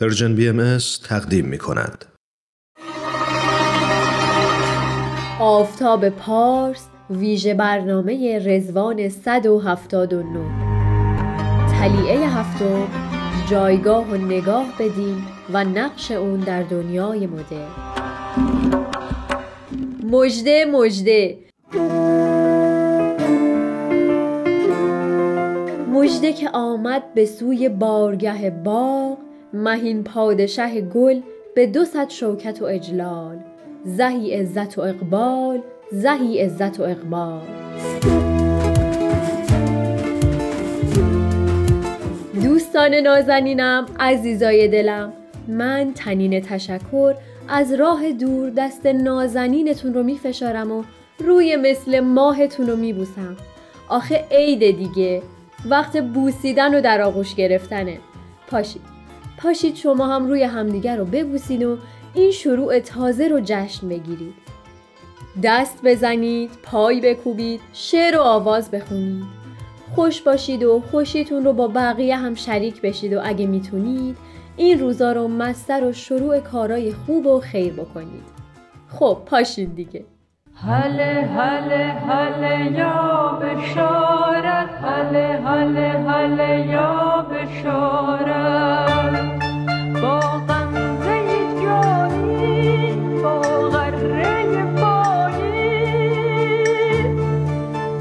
پرژن 0.00 0.34
بی 0.34 0.48
ام 0.48 0.78
تقدیم 1.08 1.46
می 1.46 1.58
کند. 1.58 2.04
آفتاب 5.40 6.08
پارس 6.08 6.86
ویژه 7.10 7.54
برنامه 7.54 8.38
رزوان 8.46 9.08
179 9.08 10.24
تلیعه 11.70 12.28
هفتم 12.28 12.88
جایگاه 13.50 14.10
و 14.10 14.16
نگاه 14.16 14.74
بدیم 14.78 15.26
و 15.52 15.64
نقش 15.64 16.10
اون 16.10 16.40
در 16.40 16.62
دنیای 16.62 17.26
مدرن. 17.26 17.68
مجده 20.10 20.64
مجده 20.64 21.38
مجده 25.92 26.32
که 26.32 26.50
آمد 26.52 27.14
به 27.14 27.26
سوی 27.26 27.68
بارگه 27.68 28.50
باغ 28.50 29.23
مهین 29.54 30.04
پادشه 30.04 30.80
گل 30.80 31.20
به 31.54 31.66
دو 31.66 31.84
صد 31.84 32.08
شوکت 32.08 32.62
و 32.62 32.64
اجلال. 32.64 33.38
زهی 33.84 34.34
عزت 34.34 34.78
و 34.78 34.80
اقبال 34.80 35.60
زهی 35.92 36.40
عزت 36.40 36.80
و 36.80 36.82
اقبال. 36.82 37.40
دوستان 42.42 42.94
نازنینم 42.94 43.86
عزیزای 44.00 44.68
دلم 44.68 45.12
من 45.48 45.92
تنین 45.94 46.40
تشکر 46.40 47.14
از 47.48 47.72
راه 47.72 48.12
دور 48.12 48.50
دست 48.50 48.86
نازنینتون 48.86 49.94
رو 49.94 50.02
میفشارم 50.02 50.72
و 50.72 50.84
روی 51.18 51.56
مثل 51.56 52.00
ماهتون 52.00 52.66
رو 52.66 52.76
میبوسم. 52.76 53.36
آخه 53.88 54.24
عید 54.30 54.76
دیگه 54.76 55.22
وقت 55.70 55.96
بوسیدن 56.02 56.74
و 56.74 56.80
در 56.80 57.02
آغوش 57.02 57.34
گرفتنه. 57.34 57.98
پاشید. 58.50 58.93
پاشید 59.38 59.76
شما 59.76 60.06
هم 60.06 60.26
روی 60.26 60.42
همدیگر 60.42 60.96
رو 60.96 61.04
ببوسید 61.04 61.62
و 61.62 61.78
این 62.14 62.30
شروع 62.30 62.78
تازه 62.78 63.28
رو 63.28 63.40
جشن 63.44 63.88
بگیرید. 63.88 64.34
دست 65.42 65.78
بزنید، 65.84 66.50
پای 66.62 67.00
بکوبید، 67.00 67.60
شعر 67.72 68.18
و 68.18 68.20
آواز 68.20 68.70
بخونید. 68.70 69.24
خوش 69.94 70.22
باشید 70.22 70.62
و 70.62 70.82
خوشیتون 70.90 71.44
رو 71.44 71.52
با 71.52 71.68
بقیه 71.68 72.16
هم 72.16 72.34
شریک 72.34 72.80
بشید 72.80 73.12
و 73.12 73.20
اگه 73.24 73.46
می‌تونید 73.46 74.16
این 74.56 74.80
روزا 74.80 75.12
رو 75.12 75.28
مستر 75.28 75.84
و 75.84 75.92
شروع 75.92 76.40
کارای 76.40 76.92
خوب 76.92 77.26
و 77.26 77.40
خیر 77.40 77.72
بکنید. 77.72 78.24
خب 78.88 79.18
پاشید 79.26 79.76
دیگه. 79.76 80.04
هله 80.54 81.28
هله 81.36 81.84
هله 81.84 82.78
یا 82.78 83.38
بشارت 83.42 84.63
هله 84.86 85.40
هله 85.46 85.90
هله 86.10 86.66
یا 86.66 87.26
بشارت. 87.30 89.14
با 90.02 90.20
غمزه 90.20 91.18
جانی 91.62 92.92
با 93.22 93.40
غره 93.68 94.64
بایی 94.80 95.84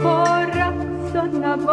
با 0.03 0.23
رقص 0.38 1.16
و 1.67 1.70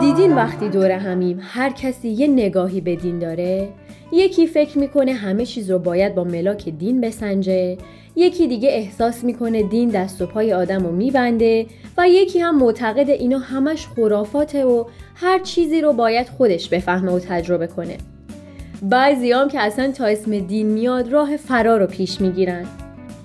دیدین 0.00 0.34
وقتی 0.34 0.68
دور 0.68 0.90
همیم 0.90 1.40
هر 1.42 1.70
کسی 1.70 2.08
یه 2.08 2.26
نگاهی 2.26 2.80
به 2.80 2.96
دین 2.96 3.18
داره؟ 3.18 3.68
یکی 4.12 4.46
فکر 4.46 4.78
می‌کنه 4.78 5.12
همه 5.12 5.46
چیز 5.46 5.70
رو 5.70 5.78
باید 5.78 6.14
با 6.14 6.24
ملاک 6.24 6.68
دین 6.68 7.00
بسنجه. 7.00 7.78
یکی 8.16 8.46
دیگه 8.46 8.68
احساس 8.68 9.24
می‌کنه 9.24 9.62
دین 9.62 9.88
دست 9.88 10.22
و 10.22 10.26
پای 10.26 10.52
آدم 10.52 10.86
رو 10.86 10.92
میبنده 10.92 11.66
و 11.98 12.08
یکی 12.08 12.38
هم 12.38 12.58
معتقد 12.58 13.10
اینا 13.10 13.38
همش 13.38 13.86
خرافاته 13.86 14.64
و 14.64 14.84
هر 15.14 15.38
چیزی 15.38 15.80
رو 15.80 15.92
باید 15.92 16.28
خودش 16.28 16.68
بفهمه 16.68 17.12
و 17.12 17.18
تجربه 17.18 17.66
کنه. 17.66 17.96
بعضی 18.82 19.32
هم 19.32 19.48
که 19.48 19.60
اصلا 19.60 19.92
تا 19.92 20.06
اسم 20.06 20.38
دین 20.38 20.66
میاد 20.66 21.12
راه 21.12 21.36
فرار 21.36 21.80
رو 21.80 21.86
پیش 21.86 22.20
می‌گیرن. 22.20 22.66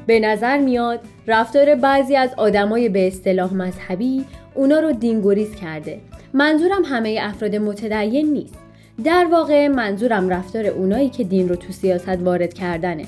به 0.06 0.20
نظر 0.20 0.58
میاد 0.58 1.00
رفتار 1.28 1.76
بعضی 1.76 2.16
از 2.16 2.30
آدمای 2.38 2.90
به 2.90 3.08
اصطلاح 3.08 3.54
مذهبی 3.54 4.26
اونا 4.56 4.80
رو 4.80 4.92
دینگوریز 4.92 5.56
کرده. 5.56 6.00
منظورم 6.34 6.84
همه 6.86 7.20
افراد 7.22 7.56
متدین 7.56 8.34
نیست. 8.34 8.56
در 9.04 9.28
واقع 9.32 9.68
منظورم 9.68 10.30
رفتار 10.30 10.66
اونایی 10.66 11.10
که 11.10 11.24
دین 11.24 11.50
رو 11.50 11.56
تو 11.56 11.74
سیاست 11.74 12.18
وارد 12.24 12.54
کردنه. 12.54 13.06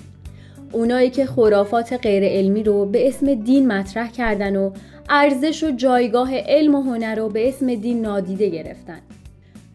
اونایی 0.74 1.10
که 1.10 1.26
خرافات 1.26 1.94
غیر 1.94 2.24
علمی 2.24 2.64
رو 2.64 2.86
به 2.86 3.08
اسم 3.08 3.34
دین 3.34 3.68
مطرح 3.68 4.12
کردن 4.12 4.56
و 4.56 4.72
ارزش 5.10 5.64
و 5.64 5.72
جایگاه 5.72 6.38
علم 6.38 6.76
و 6.76 6.82
هنر 6.82 7.16
رو 7.16 7.30
به 7.30 7.50
اسم 7.50 7.76
دین 7.76 8.02
نادیده 8.02 8.50
گرفتن. 8.50 9.00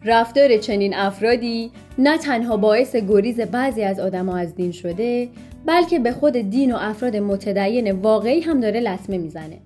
رفتار 0.05 0.57
چنین 0.57 0.93
افرادی 0.95 1.71
نه 1.97 2.17
تنها 2.17 2.57
باعث 2.57 2.95
گریز 2.95 3.39
بعضی 3.39 3.83
از 3.83 3.99
آدما 3.99 4.37
از 4.37 4.55
دین 4.55 4.71
شده 4.71 5.29
بلکه 5.65 5.99
به 5.99 6.11
خود 6.11 6.33
دین 6.37 6.71
و 6.71 6.77
افراد 6.79 7.15
متدین 7.15 7.91
واقعی 7.91 8.39
هم 8.39 8.59
داره 8.59 8.79
لطمه 8.79 9.17
می‌زنه. 9.17 9.57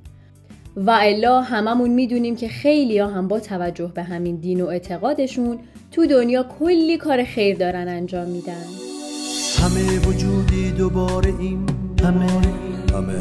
و 0.76 0.98
الا 1.02 1.42
هممون 1.42 1.90
می‌دونیم 1.90 2.36
که 2.36 2.48
خیلی 2.48 2.98
ها 2.98 3.08
هم 3.08 3.28
با 3.28 3.40
توجه 3.40 3.92
به 3.96 4.04
همین 4.04 4.36
دین 4.36 4.62
و 4.62 4.68
اعتقادشون 4.68 5.60
تو 5.92 6.06
دنیا 6.06 6.44
کلی 6.60 6.98
کار 6.98 7.24
خیر 7.24 7.58
دارن 7.58 7.88
انجام 7.88 8.28
میدن. 8.28 8.93
همه 9.60 10.00
وجودی 10.00 10.72
دوباره 10.72 11.34
این 11.40 11.66
همه 12.04 12.28
همه 12.94 13.14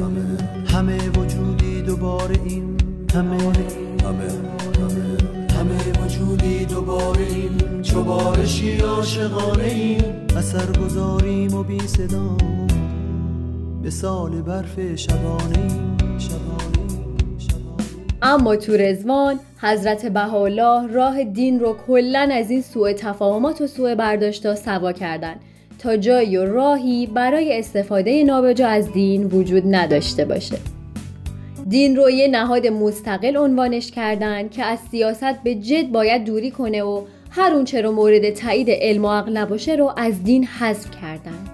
همه. 0.00 0.38
همه 0.68 1.08
وجودی 1.08 1.82
دوباره 1.82 2.36
این 2.44 2.76
همه 3.14 3.36
همه 3.42 3.54
همه. 4.04 5.16
همه 5.58 6.04
وجودی 6.04 6.64
دوباره 6.64 7.26
این. 7.26 7.82
چو 7.82 8.02
بارشی 8.02 8.78
عاشقانه 8.78 9.64
این 9.64 10.02
اثر 10.36 10.72
گذاریم 10.80 11.54
و 11.54 11.62
بی 11.62 11.80
صدا. 11.80 12.36
مثال 13.84 14.42
برف 14.42 14.96
شبانه 14.96 15.58
این 15.58 16.18
شبانه 16.18 16.74
اما 18.22 18.56
تو 18.56 18.72
رزوان 18.72 19.40
حضرت 19.60 20.06
بهاءالله 20.06 20.92
راه 20.92 21.24
دین 21.24 21.60
رو 21.60 21.76
کلا 21.86 22.28
از 22.32 22.50
این 22.50 22.62
سوء 22.62 22.92
تفاهمات 22.92 23.60
و 23.60 23.66
سوء 23.66 23.94
برداشتا 23.94 24.54
سوا 24.54 24.92
کردن. 24.92 25.34
جایی 25.88 26.36
و 26.36 26.44
راهی 26.44 27.06
برای 27.06 27.58
استفاده 27.58 28.24
نابجا 28.24 28.68
از 28.68 28.92
دین 28.92 29.24
وجود 29.24 29.62
نداشته 29.74 30.24
باشه 30.24 30.56
دین 31.68 31.96
رو 31.96 32.10
یه 32.10 32.28
نهاد 32.28 32.66
مستقل 32.66 33.36
عنوانش 33.36 33.90
کردن 33.90 34.48
که 34.48 34.64
از 34.64 34.78
سیاست 34.90 35.42
به 35.44 35.54
جد 35.54 35.88
باید 35.88 36.24
دوری 36.24 36.50
کنه 36.50 36.82
و 36.82 37.02
هر 37.30 37.52
اونچه 37.54 37.82
رو 37.82 37.92
مورد 37.92 38.30
تایید 38.30 38.70
علم 38.70 39.04
و 39.04 39.08
عقل 39.08 39.36
نباشه 39.36 39.74
رو 39.74 39.92
از 39.96 40.24
دین 40.24 40.44
حذف 40.44 40.90
کردن 40.90 41.44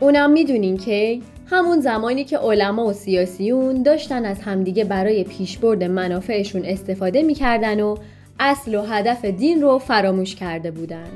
اونم 0.00 0.30
می‌دونین 0.30 0.76
که 0.76 1.20
همون 1.46 1.80
زمانی 1.80 2.24
که 2.24 2.38
علما 2.38 2.86
و 2.86 2.92
سیاسیون 2.92 3.82
داشتن 3.82 4.24
از 4.24 4.40
همدیگه 4.40 4.84
برای 4.84 5.24
پیشبرد 5.24 5.84
منافعشون 5.84 6.64
استفاده 6.64 7.22
می‌کردن 7.22 7.80
و 7.80 7.96
اصل 8.40 8.74
و 8.74 8.82
هدف 8.82 9.24
دین 9.24 9.62
رو 9.62 9.78
فراموش 9.78 10.34
کرده 10.34 10.70
بودن. 10.70 11.08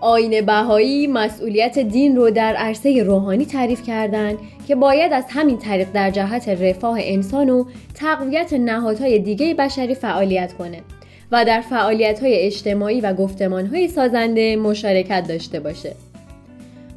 آین 0.00 0.46
بهایی 0.46 1.06
مسئولیت 1.06 1.78
دین 1.78 2.16
رو 2.16 2.30
در 2.30 2.56
عرصه 2.56 3.02
روحانی 3.02 3.46
تعریف 3.46 3.82
کردند 3.82 4.38
که 4.68 4.74
باید 4.74 5.12
از 5.12 5.24
همین 5.28 5.58
طریق 5.58 5.88
در 5.92 6.10
جهت 6.10 6.48
رفاه 6.48 6.98
انسان 7.02 7.50
و 7.50 7.64
تقویت 7.94 8.52
نهادهای 8.52 9.18
دیگه 9.18 9.54
بشری 9.54 9.94
فعالیت 9.94 10.52
کنه 10.52 10.82
و 11.32 11.44
در 11.44 11.60
فعالیت‌های 11.60 12.34
اجتماعی 12.34 13.00
و 13.00 13.14
گفتمان‌های 13.14 13.88
سازنده 13.88 14.56
مشارکت 14.56 15.24
داشته 15.28 15.60
باشه. 15.60 15.94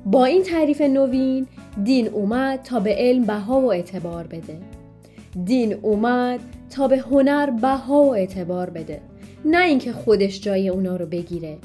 با 0.06 0.26
این 0.26 0.44
تعریف 0.44 0.82
نوین 0.82 1.48
دین 1.84 2.08
اومد 2.08 2.62
تا 2.64 2.80
به 2.80 2.96
علم 2.98 3.24
بها 3.24 3.62
و 3.62 3.72
اعتبار 3.72 4.28
بده. 4.28 4.58
دین 5.46 5.74
اومد 5.82 6.40
تا 6.76 6.88
به 6.88 6.98
هنر 6.98 7.50
بها 7.50 8.04
و 8.04 8.16
اعتبار 8.16 8.70
بده. 8.70 9.02
نه 9.46 9.64
اینکه 9.64 9.92
خودش 9.92 10.42
جای 10.42 10.70
اونا 10.70 10.96
رو 10.96 11.06
بگیره. 11.06 11.58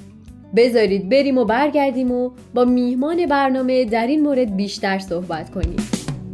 بذارید 0.56 1.08
بریم 1.08 1.38
و 1.38 1.44
برگردیم 1.44 2.10
و 2.10 2.30
با 2.54 2.64
میهمان 2.64 3.26
برنامه 3.26 3.84
در 3.84 4.06
این 4.06 4.22
مورد 4.22 4.56
بیشتر 4.56 4.98
صحبت 4.98 5.50
کنیم. 5.50 5.76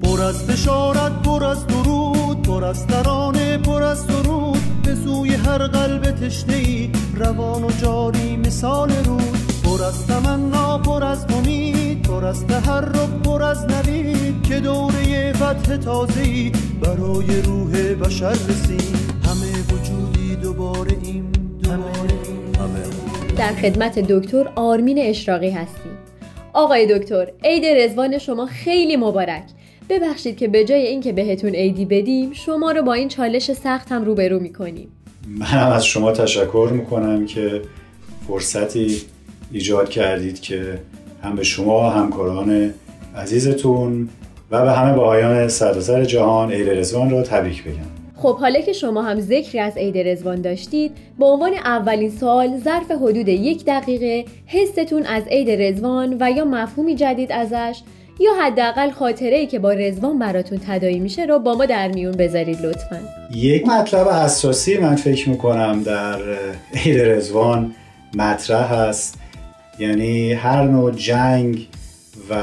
پر 0.02 0.22
از 0.22 0.46
بشارت 0.46 1.22
پر 1.22 1.44
از 1.44 1.66
درود 1.66 2.42
پر 2.42 2.64
از 2.64 2.86
ترانه 2.86 3.58
پر 3.58 3.82
از 3.82 3.98
سرود 3.98 4.58
به 4.84 4.94
سوی 4.94 5.34
هر 5.34 5.58
قلب 5.58 6.02
تشنه 6.02 6.56
ای 6.56 6.90
روان 7.16 7.64
و 7.64 7.70
جاری 7.82 8.36
مثال 8.36 8.90
رود. 9.04 9.38
پر 9.64 9.84
از 9.84 10.06
تمنا 10.06 10.78
پر 10.78 11.04
از 11.04 11.26
امید 11.38 12.02
پر 12.02 12.24
از 12.24 12.46
تحرک 12.46 13.22
پر 13.24 13.42
از 13.42 13.66
نوید. 13.66 14.42
که 14.42 14.60
دوره 14.60 15.32
فتح 15.32 15.76
تازه‌ای 15.76 16.52
برای 16.80 17.42
روح 17.42 17.94
بشر 17.94 18.30
رسید. 18.30 19.01
در 23.42 23.52
خدمت 23.52 23.98
دکتر 23.98 24.48
آرمین 24.54 24.98
اشراقی 24.98 25.50
هستیم. 25.50 25.92
آقای 26.52 26.98
دکتر 26.98 27.28
عید 27.44 27.64
رزوان 27.64 28.18
شما 28.18 28.46
خیلی 28.46 28.96
مبارک. 28.96 29.42
ببخشید 29.88 30.36
که 30.36 30.48
به 30.48 30.64
جای 30.64 30.86
اینکه 30.86 31.12
بهتون 31.12 31.50
عیدی 31.50 31.84
بدیم 31.84 32.32
شما 32.32 32.72
رو 32.72 32.82
با 32.82 32.92
این 32.92 33.08
چالش 33.08 33.52
سخت 33.52 33.92
هم 33.92 34.04
روبرو 34.04 34.38
می‌کنیم. 34.38 34.88
منم 35.28 35.72
از 35.72 35.86
شما 35.86 36.12
تشکر 36.12 36.68
می‌کنم 36.72 37.26
که 37.26 37.62
فرصتی 38.28 39.02
ایجاد 39.52 39.88
کردید 39.88 40.40
که 40.40 40.78
هم 41.22 41.36
به 41.36 41.44
شما 41.44 41.90
همکاران 41.90 42.74
عزیزتون 43.16 44.08
و 44.50 44.64
به 44.64 44.72
همه 44.72 44.92
بهایان 44.92 45.48
سراسر 45.48 46.04
جهان 46.04 46.52
عید 46.52 46.70
رزوان 46.70 47.10
را 47.10 47.22
تبریک 47.22 47.64
بگم. 47.64 48.01
خب 48.22 48.38
حالا 48.38 48.60
که 48.60 48.72
شما 48.72 49.02
هم 49.02 49.20
ذکری 49.20 49.58
از 49.58 49.76
عید 49.76 49.98
رزوان 49.98 50.40
داشتید 50.40 50.92
به 51.18 51.24
عنوان 51.24 51.54
اولین 51.54 52.10
سال 52.10 52.58
ظرف 52.64 52.90
حدود 52.90 53.28
یک 53.28 53.64
دقیقه 53.64 54.24
حستون 54.46 55.06
از 55.06 55.22
عید 55.26 55.50
رزوان 55.50 56.16
و 56.20 56.30
یا 56.30 56.44
مفهومی 56.44 56.94
جدید 56.94 57.32
ازش 57.32 57.80
یا 58.20 58.30
حداقل 58.42 58.90
خاطره 58.90 59.36
ای 59.36 59.46
که 59.46 59.58
با 59.58 59.72
رزوان 59.72 60.18
براتون 60.18 60.60
تدایی 60.66 60.98
میشه 60.98 61.24
رو 61.24 61.38
با 61.38 61.54
ما 61.54 61.66
در 61.66 61.88
میون 61.88 62.12
بذارید 62.12 62.60
لطفا. 62.60 63.00
یک 63.34 63.66
مطلب 63.66 64.08
اساسی 64.08 64.78
من 64.78 64.96
فکر 64.96 65.28
می‌کنم 65.28 65.82
در 65.82 66.18
عید 66.74 67.00
رزوان 67.00 67.74
مطرح 68.14 68.74
هست. 68.74 69.18
یعنی 69.78 70.32
هر 70.32 70.62
نوع 70.62 70.90
جنگ 70.90 71.68
و 72.30 72.34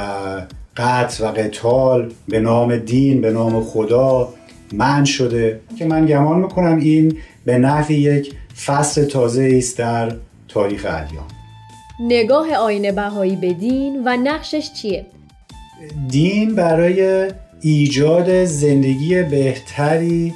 قتل 0.78 1.24
و 1.24 1.28
قتال 1.28 2.12
به 2.28 2.40
نام 2.40 2.78
دین 2.78 3.22
به 3.22 3.32
نام 3.32 3.64
خدا 3.64 4.30
من 4.74 5.06
شده 5.06 5.60
که 5.78 5.86
من 5.86 6.06
گمان 6.06 6.40
می‌کنم 6.40 6.78
این 6.78 7.18
به 7.46 7.58
نحوی 7.58 7.96
یک 7.96 8.34
فصل 8.66 9.06
تازه 9.06 9.54
است 9.58 9.78
در 9.78 10.12
تاریخ 10.48 10.86
ادیان. 10.90 11.24
نگاه 12.00 12.54
آین 12.54 12.92
بهایی 12.92 13.36
به 13.36 13.54
دین 13.54 14.02
و 14.06 14.18
نقشش 14.18 14.74
چیه؟ 14.74 15.06
دین 16.10 16.56
برای 16.56 17.32
ایجاد 17.62 18.46
زندگی 18.46 19.24
بهتری 19.24 20.34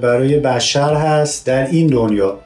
برای 0.00 0.40
بشر 0.40 0.94
هست 0.94 1.46
در 1.46 1.66
این 1.66 1.86
دنیا. 1.86 2.38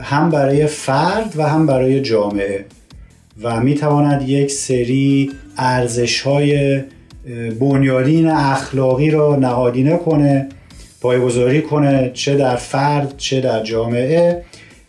هم 0.00 0.30
برای 0.30 0.66
فرد 0.66 1.34
و 1.36 1.48
هم 1.48 1.66
برای 1.66 2.00
جامعه. 2.00 2.64
و 3.42 3.60
می‌تواند 3.60 4.28
یک 4.28 4.50
سری 4.50 5.30
ارزش 5.56 6.20
های 6.20 6.82
بنیادین 7.60 8.28
اخلاقی 8.28 9.10
را 9.10 9.36
نهادینه 9.36 9.96
کنه 9.96 10.48
پایگذاری 11.00 11.62
کنه 11.62 12.10
چه 12.14 12.36
در 12.36 12.56
فرد 12.56 13.14
چه 13.16 13.40
در 13.40 13.62
جامعه 13.62 14.42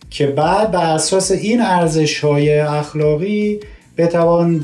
که 0.10 0.28
بعد 0.28 0.72
بر 0.72 0.94
اساس 0.94 1.32
این 1.32 1.62
ارزش 1.62 2.20
های 2.20 2.60
اخلاقی 2.60 3.60
بتوان 3.98 4.64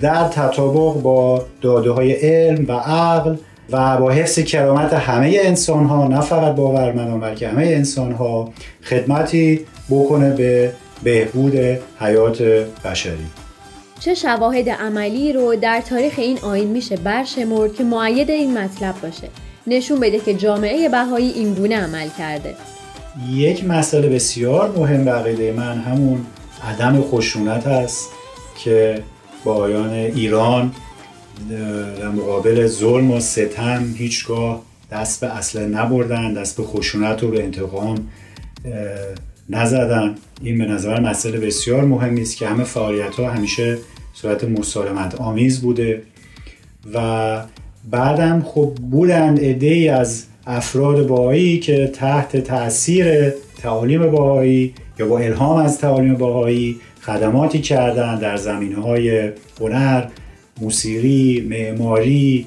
در 0.00 0.28
تطابق 0.28 1.02
با 1.02 1.44
داده 1.60 1.90
های 1.90 2.12
علم 2.12 2.64
و 2.68 2.72
عقل 2.72 3.36
و 3.72 3.96
با 3.96 4.10
حفظ 4.10 4.38
کرامت 4.38 4.92
همه 4.92 5.38
انسان 5.42 5.84
ها 5.84 6.08
نه 6.08 6.20
فقط 6.20 6.54
باورمندان 6.54 7.20
بلکه 7.20 7.48
همه 7.48 7.62
انسان 7.62 8.12
ها 8.12 8.52
خدمتی 8.84 9.60
بکنه 9.90 10.30
به 10.30 10.72
بهبود 11.02 11.56
حیات 12.00 12.42
بشری. 12.84 13.45
چه 14.00 14.14
شواهد 14.14 14.68
عملی 14.68 15.32
رو 15.32 15.56
در 15.56 15.80
تاریخ 15.80 16.14
این 16.16 16.38
آین 16.38 16.68
میشه 16.68 16.96
برشمرد 16.96 17.74
که 17.74 17.84
معید 17.84 18.30
این 18.30 18.58
مطلب 18.58 18.94
باشه. 19.02 19.28
نشون 19.66 20.00
بده 20.00 20.18
که 20.18 20.34
جامعه 20.34 20.88
بهایی 20.88 21.30
این 21.30 21.54
گونه 21.54 21.76
عمل 21.76 22.08
کرده. 22.18 22.54
یک 23.30 23.64
مسئله 23.64 24.08
بسیار 24.08 24.78
مهم 24.78 25.04
به 25.04 25.10
عقیده 25.10 25.52
من 25.52 25.78
همون 25.78 26.26
عدم 26.62 27.02
خشونت 27.02 27.66
است 27.66 28.10
که 28.58 29.02
بایان 29.44 29.90
ایران 29.90 30.72
در 31.98 32.08
مقابل 32.08 32.66
ظلم 32.66 33.10
و 33.10 33.20
ستم 33.20 33.94
هیچگاه 33.96 34.62
دست 34.92 35.20
به 35.20 35.26
اصله 35.36 35.66
نبردن 35.66 36.34
دست 36.34 36.56
به 36.56 36.62
خشونت 36.62 37.22
و 37.22 37.28
به 37.28 37.44
انتقام 37.44 38.08
نزدن. 39.50 40.14
این 40.42 40.58
به 40.58 40.64
نظر 40.64 41.00
مسئله 41.00 41.38
بسیار 41.38 41.84
مهمی 41.84 42.22
است 42.22 42.36
که 42.36 42.46
همه 42.46 42.64
فعالیت 42.64 43.14
ها 43.14 43.30
همیشه 43.30 43.78
صورت 44.14 44.44
مسالمت 44.44 45.14
آمیز 45.14 45.60
بوده 45.60 46.02
و 46.94 47.42
بعدم 47.90 48.42
خب 48.42 48.72
بودن 48.90 49.36
عده 49.36 49.92
از 49.92 50.24
افراد 50.46 51.06
باهایی 51.06 51.58
که 51.58 51.90
تحت 51.94 52.36
تاثیر 52.36 53.30
تعالیم 53.62 54.10
باهایی 54.10 54.74
یا 54.98 55.06
با 55.06 55.18
الهام 55.18 55.56
از 55.56 55.78
تعالیم 55.78 56.14
باهایی 56.14 56.80
خدماتی 57.00 57.60
کردن 57.60 58.18
در 58.18 58.36
زمین 58.36 58.72
های 58.72 59.30
هنر، 59.60 60.04
موسیقی، 60.60 61.46
معماری، 61.50 62.46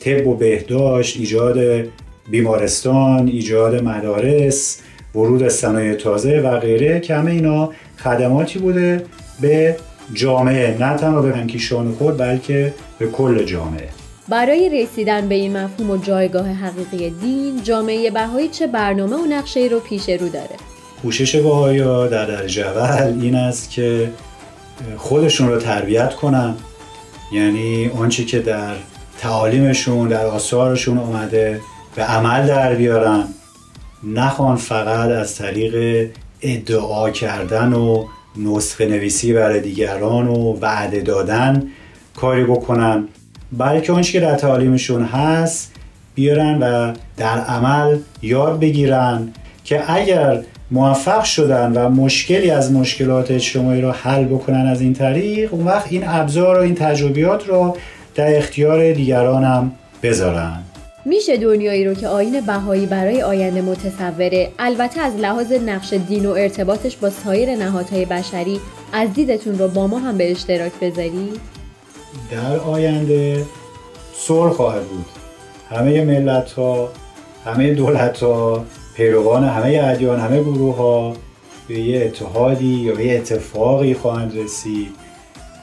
طب 0.00 0.26
و 0.26 0.34
بهداشت، 0.34 1.16
ایجاد 1.20 1.84
بیمارستان، 2.30 3.28
ایجاد 3.28 3.82
مدارس، 3.84 4.80
ورود 5.14 5.48
صنایع 5.48 5.94
تازه 5.94 6.40
و 6.40 6.58
غیره 6.58 7.00
که 7.00 7.14
همه 7.14 7.30
اینا 7.30 7.70
خدماتی 7.96 8.58
بوده 8.58 9.04
به 9.40 9.76
جامعه. 10.14 10.76
نه 10.80 10.96
تنها 10.96 11.22
به 11.22 11.36
هنکیشان 11.36 11.92
خود 11.92 12.16
بلکه 12.16 12.74
به 12.98 13.06
کل 13.06 13.44
جامعه. 13.44 13.88
برای 14.28 14.82
رسیدن 14.82 15.28
به 15.28 15.34
این 15.34 15.56
مفهوم 15.56 15.90
و 15.90 15.96
جایگاه 15.96 16.48
حقیقی 16.48 17.10
دین 17.10 17.62
جامعه 17.62 18.10
بهایی 18.10 18.48
چه 18.48 18.66
برنامه 18.66 19.16
و 19.16 19.26
نقشه 19.26 19.60
رو 19.60 19.80
پیش 19.80 20.08
رو 20.08 20.28
داره؟ 20.28 20.56
کوشش 21.02 21.36
بهایی 21.36 21.78
در 22.08 22.26
درجه 22.26 22.66
اول 22.66 23.20
این 23.20 23.34
است 23.34 23.70
که 23.70 24.10
خودشون 24.96 25.48
رو 25.48 25.58
تربیت 25.58 26.14
کنن. 26.14 26.54
یعنی 27.32 27.90
آنچه 27.98 28.24
که 28.24 28.38
در 28.38 28.74
تعالیمشون 29.20 30.08
در 30.08 30.26
آثارشون 30.26 30.98
اومده 30.98 31.60
به 31.94 32.02
عمل 32.02 32.46
در 32.46 32.74
بیارن. 32.74 33.24
نخوان 34.04 34.56
فقط 34.56 35.10
از 35.10 35.36
طریق 35.36 36.08
ادعا 36.42 37.10
کردن 37.10 37.72
و 37.72 38.04
نسخه 38.36 38.86
نویسی 38.86 39.32
برای 39.32 39.60
دیگران 39.60 40.28
و 40.28 40.58
وعده 40.60 41.00
دادن 41.00 41.62
کاری 42.16 42.44
بکنن. 42.44 43.08
بلکه 43.52 43.92
آنچه 43.92 44.12
که 44.12 44.20
در 44.20 44.34
تعالیمشون 44.34 45.04
هست 45.04 45.72
بیارن 46.14 46.58
و 46.58 46.92
در 47.16 47.38
عمل 47.38 47.98
یاد 48.22 48.60
بگیرن 48.60 49.32
که 49.64 49.94
اگر 49.94 50.42
موفق 50.70 51.24
شدن 51.24 51.72
و 51.72 51.88
مشکلی 51.88 52.50
از 52.50 52.72
مشکلات 52.72 53.30
اجتماعی 53.30 53.80
رو 53.80 53.90
حل 53.90 54.24
بکنن 54.24 54.66
از 54.66 54.80
این 54.80 54.94
طریق 54.94 55.54
اون 55.54 55.64
وقت 55.64 55.92
این 55.92 56.02
ابزار 56.06 56.58
و 56.58 56.62
این 56.62 56.74
تجربیات 56.74 57.48
رو 57.48 57.76
در 58.14 58.38
اختیار 58.38 58.92
دیگران 58.92 59.44
هم 59.44 59.72
بذارن. 60.02 60.62
میشه 61.04 61.36
دنیایی 61.36 61.84
رو 61.84 61.94
که 61.94 62.08
آین 62.08 62.40
بهایی 62.40 62.86
برای 62.86 63.22
آینده 63.22 63.62
متصوره. 63.62 64.50
البته 64.58 65.00
از 65.00 65.16
لحاظ 65.16 65.52
نقش 65.52 65.92
دین 65.92 66.26
و 66.26 66.30
ارتباطش 66.30 66.96
با 66.96 67.10
سایر 67.10 67.56
نهادهای 67.56 68.04
بشری 68.04 68.60
از 68.92 69.12
دیدتون 69.12 69.58
رو 69.58 69.68
با 69.68 69.86
ما 69.86 69.98
هم 69.98 70.18
به 70.18 70.30
اشتراک 70.30 70.72
بذاری؟ 70.82 71.32
در 72.30 72.56
آینده 72.56 73.44
صلح 74.14 74.52
خواهد 74.52 74.82
بود. 74.82 75.06
همه 75.70 76.04
ملت 76.04 76.52
ها 76.52 76.88
همه 77.44 77.74
دولت 77.74 78.22
ها 78.22 78.64
پیروان 78.94 79.44
همه 79.44 79.80
ادیان 79.84 80.20
همه 80.20 80.42
گروه 80.42 80.76
ها 80.76 81.16
به 81.68 81.78
یه 81.78 82.04
اتحادی 82.04 82.74
یا 82.74 83.00
یه 83.00 83.18
اتفاقی 83.18 83.94
خواهند 83.94 84.38
رسید. 84.38 84.90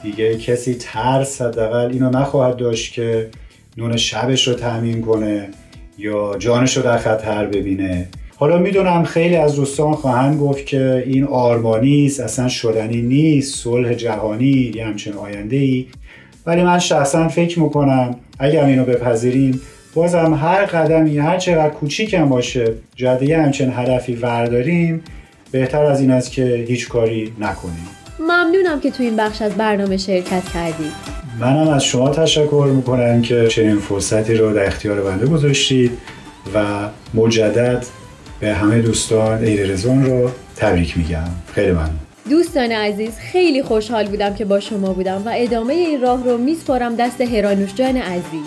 دیگه 0.02 0.38
کسی 0.38 0.74
ترس 0.74 1.42
حداقل 1.42 1.90
اینو 1.92 2.10
نخواهد 2.10 2.56
داشت 2.56 2.92
که 2.92 3.30
نون 3.76 3.96
شبش 3.96 4.48
رو 4.48 4.54
تامین 4.54 5.00
کنه 5.00 5.48
یا 5.98 6.36
جانش 6.38 6.76
رو 6.76 6.82
در 6.82 6.98
خطر 6.98 7.46
ببینه. 7.46 8.08
حالا 8.36 8.58
می‌دونم 8.58 9.04
خیلی 9.04 9.36
از 9.36 9.56
دوستان 9.56 9.92
خواهند 9.92 10.40
گفت 10.40 10.66
که 10.66 11.04
این 11.06 11.24
آرمانی 11.24 12.06
است 12.06 12.20
اصلا 12.20 12.48
شدنی 12.48 13.02
نیست 13.02 13.64
صلح 13.64 13.94
جهانی 13.94 14.72
یه 14.74 14.86
همچین 14.86 15.12
آینده 15.12 15.56
ای 15.56 15.86
ولی 16.46 16.62
من 16.62 16.78
شخصا 16.78 17.28
فکر 17.28 17.60
می‌کنم 17.60 18.16
اگر 18.38 18.64
اینو 18.64 18.84
بپذیریم 18.84 19.60
بازم 19.94 20.34
هر 20.34 20.64
قدمی 20.64 21.18
هر 21.18 21.38
چقدر 21.38 21.70
کوچیک 21.70 22.14
هم 22.14 22.28
باشه 22.28 22.74
جاده 22.96 23.38
همچین 23.38 23.72
هدفی 23.72 24.14
ورداریم 24.14 25.02
بهتر 25.50 25.84
از 25.84 26.00
این 26.00 26.10
است 26.10 26.32
که 26.32 26.64
هیچ 26.68 26.88
کاری 26.88 27.32
نکنیم. 27.40 27.88
ممنونم 28.18 28.80
که 28.80 28.90
تو 28.90 29.02
این 29.02 29.16
بخش 29.16 29.42
از 29.42 29.52
برنامه 29.52 29.96
شرکت 29.96 30.44
کردید 30.54 30.92
منم 31.40 31.68
از 31.68 31.84
شما 31.84 32.10
تشکر 32.10 32.68
می‌کنم 32.76 33.22
که 33.22 33.48
چنین 33.48 33.78
فرصتی 33.78 34.34
رو 34.34 34.52
در 34.52 34.66
اختیار 34.66 35.00
بنده 35.00 35.26
گذاشتید 35.26 35.98
و 36.54 36.88
مجدد 37.14 37.84
به 38.40 38.54
همه 38.54 38.82
دوستان 38.82 39.44
عید 39.44 39.70
رزوان 39.70 40.06
رو 40.06 40.30
تبریک 40.56 40.98
میگم. 40.98 41.28
خیلی 41.54 41.72
ممنون. 41.72 41.98
دوستان 42.30 42.72
عزیز 42.72 43.10
خیلی 43.32 43.62
خوشحال 43.62 44.06
بودم 44.06 44.34
که 44.34 44.44
با 44.44 44.60
شما 44.60 44.92
بودم 44.92 45.22
و 45.26 45.32
ادامه 45.34 45.74
این 45.74 46.00
راه 46.00 46.24
رو 46.24 46.38
میسپارم 46.38 46.96
دست 46.96 47.20
هرانوش 47.20 47.74
جان 47.74 47.96
عزیز. 47.96 48.46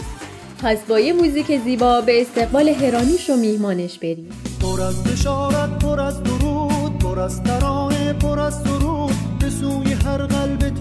پس 0.64 0.78
با 0.90 1.00
یه 1.00 1.14
موزیک 1.14 1.60
زیبا 1.64 2.02
به 2.02 2.22
استقبال 2.22 2.70
هرانوش 2.70 3.30
و 3.30 3.36
میهمانش 3.36 4.00
بریم. 4.00 4.30
پر 4.62 4.82
از 4.82 5.04
بشارت 5.04 5.80
پر 5.80 6.00
از 6.00 6.24
درود 6.24 7.00
پر 7.00 7.20
از 7.20 7.44
ترانه 7.44 8.14
پر 8.14 8.40
از 8.40 8.54
سرود. 8.64 8.80
هر 8.80 8.89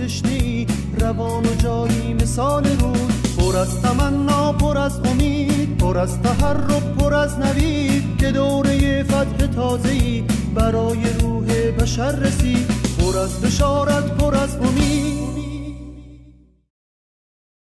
تشنی 0.09 0.67
روان 1.01 1.47
و 1.47 1.55
جاری 1.55 2.15
مثال 2.15 2.65
رود 2.65 3.13
پر 3.39 3.57
از 3.57 3.83
تمنا 3.83 4.53
پر 4.53 4.79
از 4.79 5.01
امید 5.05 5.79
پر 5.79 5.99
از 5.99 6.23
تحرک 6.23 6.83
پر 6.99 7.15
از 7.15 7.39
نوید 7.39 8.19
که 8.19 8.31
دوره 8.31 9.03
فتح 9.03 9.47
تازه‌ای 9.47 10.25
برای 10.55 10.99
روح 11.21 11.47
بشر 11.71 12.13
رسید. 12.13 12.67
پر 12.99 13.19
از 13.19 13.41
بشارت 13.41 14.05
پر 14.05 14.35